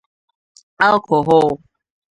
[0.79, 1.49] 'alcohol'